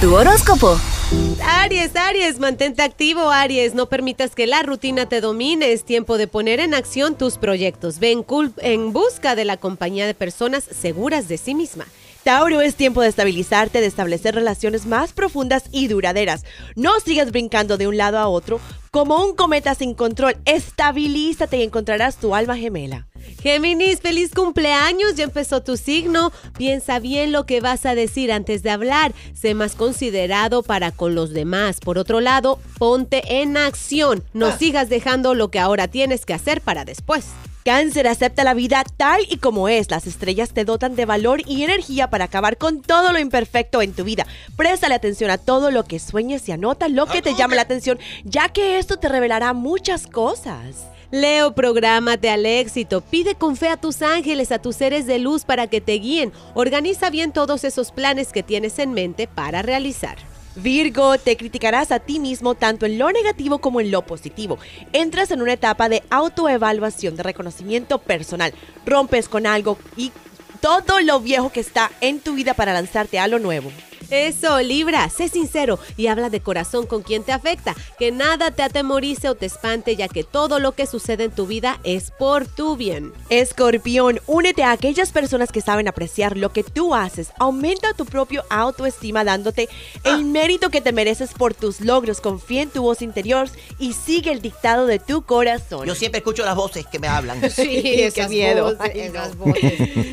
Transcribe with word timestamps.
Tu 0.00 0.14
horóscopo. 0.14 0.78
Aries, 1.42 1.96
Aries, 1.96 2.38
mantente 2.38 2.82
activo, 2.82 3.30
Aries. 3.30 3.74
No 3.74 3.88
permitas 3.88 4.34
que 4.34 4.46
la 4.46 4.62
rutina 4.62 5.08
te 5.08 5.22
domine. 5.22 5.72
Es 5.72 5.84
tiempo 5.84 6.18
de 6.18 6.28
poner 6.28 6.60
en 6.60 6.74
acción 6.74 7.16
tus 7.16 7.38
proyectos. 7.38 7.98
Ven 7.98 8.26
en 8.58 8.92
busca 8.92 9.34
de 9.34 9.46
la 9.46 9.56
compañía 9.56 10.06
de 10.06 10.12
personas 10.12 10.64
seguras 10.64 11.28
de 11.28 11.38
sí 11.38 11.54
misma. 11.54 11.86
Tauro, 12.24 12.60
es 12.60 12.74
tiempo 12.74 13.00
de 13.00 13.08
estabilizarte, 13.08 13.80
de 13.80 13.86
establecer 13.86 14.34
relaciones 14.34 14.84
más 14.84 15.14
profundas 15.14 15.64
y 15.72 15.88
duraderas. 15.88 16.44
No 16.74 17.00
sigas 17.00 17.30
brincando 17.30 17.78
de 17.78 17.86
un 17.86 17.96
lado 17.96 18.18
a 18.18 18.28
otro 18.28 18.60
como 18.90 19.24
un 19.24 19.34
cometa 19.34 19.74
sin 19.74 19.94
control. 19.94 20.36
Estabilízate 20.44 21.56
y 21.56 21.62
encontrarás 21.62 22.16
tu 22.16 22.34
alma 22.34 22.56
gemela. 22.56 23.06
Géminis, 23.42 24.00
feliz 24.00 24.32
cumpleaños, 24.32 25.14
ya 25.14 25.24
empezó 25.24 25.62
tu 25.62 25.76
signo. 25.76 26.32
Piensa 26.56 26.98
bien 26.98 27.32
lo 27.32 27.46
que 27.46 27.60
vas 27.60 27.86
a 27.86 27.94
decir 27.94 28.32
antes 28.32 28.62
de 28.62 28.70
hablar. 28.70 29.14
Sé 29.34 29.54
más 29.54 29.74
considerado 29.74 30.62
para 30.62 30.92
con 30.92 31.14
los 31.14 31.30
demás. 31.30 31.80
Por 31.80 31.98
otro 31.98 32.20
lado, 32.20 32.58
ponte 32.78 33.40
en 33.40 33.56
acción. 33.56 34.24
No 34.32 34.46
ah. 34.46 34.56
sigas 34.58 34.88
dejando 34.88 35.34
lo 35.34 35.50
que 35.50 35.58
ahora 35.58 35.88
tienes 35.88 36.26
que 36.26 36.34
hacer 36.34 36.60
para 36.60 36.84
después. 36.84 37.26
Cáncer, 37.66 38.06
acepta 38.06 38.44
la 38.44 38.54
vida 38.54 38.84
tal 38.96 39.22
y 39.28 39.38
como 39.38 39.68
es. 39.68 39.90
Las 39.90 40.06
estrellas 40.06 40.50
te 40.50 40.64
dotan 40.64 40.94
de 40.94 41.04
valor 41.04 41.42
y 41.48 41.64
energía 41.64 42.08
para 42.08 42.26
acabar 42.26 42.58
con 42.58 42.80
todo 42.80 43.12
lo 43.12 43.18
imperfecto 43.18 43.82
en 43.82 43.92
tu 43.92 44.04
vida. 44.04 44.24
Préstale 44.56 44.94
atención 44.94 45.32
a 45.32 45.38
todo 45.38 45.72
lo 45.72 45.82
que 45.82 45.98
sueñes 45.98 46.48
y 46.48 46.52
anota 46.52 46.88
lo 46.88 47.06
que 47.06 47.22
te 47.22 47.34
llama 47.34 47.56
la 47.56 47.62
atención, 47.62 47.98
ya 48.22 48.50
que 48.50 48.78
esto 48.78 48.98
te 48.98 49.08
revelará 49.08 49.52
muchas 49.52 50.06
cosas. 50.06 50.86
Leo, 51.10 51.56
prográmate 51.56 52.30
al 52.30 52.46
éxito. 52.46 53.00
Pide 53.00 53.34
con 53.34 53.56
fe 53.56 53.68
a 53.68 53.76
tus 53.76 54.00
ángeles, 54.00 54.52
a 54.52 54.60
tus 54.60 54.76
seres 54.76 55.08
de 55.08 55.18
luz 55.18 55.44
para 55.44 55.66
que 55.66 55.80
te 55.80 55.94
guíen. 55.94 56.32
Organiza 56.54 57.10
bien 57.10 57.32
todos 57.32 57.64
esos 57.64 57.90
planes 57.90 58.28
que 58.28 58.44
tienes 58.44 58.78
en 58.78 58.92
mente 58.92 59.26
para 59.26 59.62
realizar. 59.62 60.18
Virgo, 60.56 61.18
te 61.18 61.36
criticarás 61.36 61.92
a 61.92 62.00
ti 62.00 62.18
mismo 62.18 62.54
tanto 62.54 62.86
en 62.86 62.98
lo 62.98 63.12
negativo 63.12 63.58
como 63.58 63.80
en 63.80 63.90
lo 63.90 64.02
positivo. 64.02 64.58
Entras 64.92 65.30
en 65.30 65.42
una 65.42 65.52
etapa 65.52 65.88
de 65.88 66.02
autoevaluación, 66.10 67.14
de 67.16 67.22
reconocimiento 67.22 67.98
personal. 67.98 68.52
Rompes 68.84 69.28
con 69.28 69.46
algo 69.46 69.78
y 69.96 70.12
todo 70.60 71.00
lo 71.00 71.20
viejo 71.20 71.50
que 71.50 71.60
está 71.60 71.90
en 72.00 72.20
tu 72.20 72.34
vida 72.34 72.54
para 72.54 72.72
lanzarte 72.72 73.18
a 73.18 73.28
lo 73.28 73.38
nuevo. 73.38 73.70
Eso, 74.10 74.60
Libra, 74.60 75.08
sé 75.10 75.28
sincero 75.28 75.78
y 75.96 76.06
habla 76.06 76.30
de 76.30 76.40
corazón 76.40 76.86
con 76.86 77.02
quien 77.02 77.22
te 77.22 77.32
afecta. 77.32 77.74
Que 77.98 78.12
nada 78.12 78.50
te 78.50 78.62
atemorice 78.62 79.28
o 79.28 79.34
te 79.34 79.46
espante, 79.46 79.96
ya 79.96 80.08
que 80.08 80.24
todo 80.24 80.58
lo 80.58 80.72
que 80.72 80.86
sucede 80.86 81.24
en 81.24 81.30
tu 81.32 81.46
vida 81.46 81.80
es 81.84 82.10
por 82.10 82.46
tu 82.46 82.76
bien. 82.76 83.12
Escorpión, 83.30 84.20
únete 84.26 84.62
a 84.62 84.72
aquellas 84.72 85.12
personas 85.12 85.50
que 85.52 85.60
saben 85.60 85.88
apreciar 85.88 86.36
lo 86.36 86.52
que 86.52 86.62
tú 86.62 86.94
haces. 86.94 87.30
Aumenta 87.38 87.94
tu 87.94 88.04
propio 88.04 88.44
autoestima 88.50 89.24
dándote 89.24 89.68
el 90.04 90.24
mérito 90.24 90.70
que 90.70 90.80
te 90.80 90.92
mereces 90.92 91.32
por 91.32 91.54
tus 91.54 91.80
logros. 91.80 92.20
Confía 92.20 92.62
en 92.62 92.70
tu 92.70 92.82
voz 92.82 93.02
interior 93.02 93.48
y 93.78 93.92
sigue 93.92 94.32
el 94.32 94.40
dictado 94.40 94.86
de 94.86 94.98
tu 94.98 95.22
corazón. 95.22 95.86
Yo 95.86 95.94
siempre 95.94 96.18
escucho 96.18 96.44
las 96.44 96.56
voces 96.56 96.86
que 96.86 96.98
me 96.98 97.08
hablan. 97.08 97.40
Sí, 97.56 98.10
qué 98.14 98.28
miedo. 98.28 98.76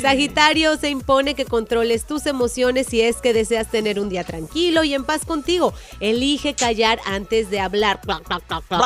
Sagitario, 0.00 0.76
se 0.78 0.88
impone 0.88 1.34
que 1.34 1.44
controles 1.44 2.06
tus 2.06 2.24
emociones 2.26 2.86
si 2.88 3.02
es 3.02 3.16
que 3.16 3.34
deseas 3.34 3.68
tener 3.76 4.00
un 4.00 4.08
día 4.08 4.24
tranquilo 4.24 4.84
y 4.84 4.94
en 4.94 5.04
paz 5.04 5.26
contigo. 5.26 5.74
Elige 6.00 6.54
callar 6.54 6.98
antes 7.04 7.50
de 7.50 7.60
hablar. 7.60 8.00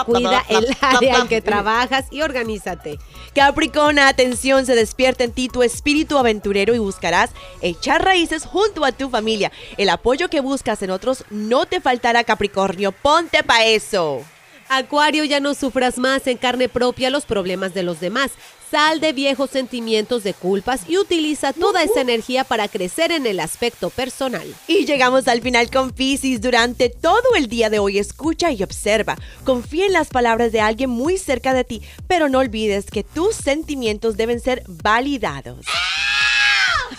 Cuida 0.05 0.45
el 0.49 0.67
área 0.81 1.19
en 1.19 1.29
que 1.29 1.41
trabajas 1.41 2.07
y 2.11 2.23
organízate. 2.23 2.99
Capricornio, 3.33 4.03
atención, 4.05 4.67
se 4.67 4.75
despierta 4.75 5.23
en 5.23 5.31
ti 5.31 5.49
tu 5.49 5.63
espíritu 5.63 6.19
aventurero 6.19 6.75
y 6.75 6.79
buscarás 6.79 7.31
echar 7.63 8.05
raíces 8.05 8.45
junto 8.45 8.85
a 8.85 8.91
tu 8.91 9.11
familia. 9.11 9.53
El 9.77 9.91
apoyo 9.91 10.29
que 10.29 10.41
buscas 10.41 10.83
en 10.83 10.91
otros 10.91 11.25
no 11.31 11.67
te 11.67 11.81
faltará, 11.81 12.25
Capricornio. 12.25 12.91
Ponte 12.91 13.45
pa' 13.45 13.63
eso. 13.67 14.25
Acuario, 14.73 15.25
ya 15.25 15.41
no 15.41 15.55
sufras 15.55 15.99
más 15.99 16.29
en 16.29 16.37
carne 16.37 16.69
propia 16.69 17.11
los 17.11 17.25
problemas 17.25 17.75
de 17.75 17.83
los 17.83 17.99
demás. 17.99 18.31
Sal 18.71 19.01
de 19.01 19.13
viejos 19.13 19.51
sentimientos 19.51 20.23
de 20.23 20.33
culpas 20.33 20.83
y 20.89 20.97
utiliza 20.97 21.53
toda 21.53 21.83
esa 21.83 22.03
energía 22.03 22.45
para 22.45 22.69
crecer 22.69 23.11
en 23.11 23.27
el 23.27 23.41
aspecto 23.41 23.91
personal. 23.91 24.47
Y 24.69 24.87
llegamos 24.87 25.27
al 25.27 25.43
final 25.43 25.73
con 25.73 25.91
Pisces. 25.91 26.41
Durante 26.41 26.89
todo 26.89 27.35
el 27.37 27.49
día 27.49 27.69
de 27.69 27.81
hoy 27.81 27.99
escucha 27.99 28.53
y 28.53 28.63
observa. 28.63 29.17
Confía 29.45 29.87
en 29.87 29.93
las 29.93 30.11
palabras 30.11 30.53
de 30.53 30.61
alguien 30.61 30.89
muy 30.89 31.19
cerca 31.19 31.53
de 31.53 31.65
ti, 31.65 31.83
pero 32.07 32.29
no 32.29 32.39
olvides 32.39 32.87
que 32.93 33.03
tus 33.03 33.35
sentimientos 33.35 34.17
deben 34.17 34.39
ser 34.39 34.63
validados. 34.69 35.67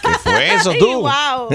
¿Qué 0.01 0.13
fue 0.21 0.55
eso 0.55 0.73
tú? 0.77 1.01
¡Wow! 1.07 1.49